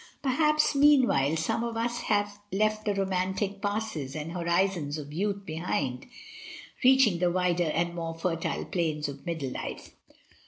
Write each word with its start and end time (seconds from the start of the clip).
Perhaps 0.23 0.73
meanwhile 0.73 1.35
some 1.35 1.63
of 1.63 1.77
us 1.77 1.99
have 1.99 2.39
left 2.51 2.85
the 2.85 2.95
romantic 2.95 3.61
passes 3.61 4.15
and 4.15 4.31
hori 4.31 4.67
zons 4.67 4.97
of 4.97 5.13
youth 5.13 5.45
behind, 5.45 6.07
reaching 6.83 7.19
the 7.19 7.29
wider 7.29 7.65
and 7.65 7.93
more 7.93 8.15
fertile 8.17 8.65
plains 8.65 9.07
of 9.07 9.27
middle 9.27 9.51
life. 9.51 9.91